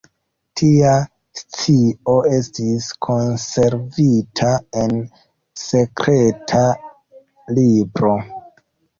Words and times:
Tia 0.59 0.91
scio 1.39 2.13
estis 2.37 2.87
konservita 3.07 4.49
en 4.85 4.95
sekreta 5.65 6.63
libro. 7.59 8.15